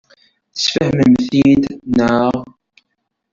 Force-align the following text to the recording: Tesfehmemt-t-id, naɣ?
Tesfehmemt-t-id, 0.53 1.63
naɣ? 1.97 2.33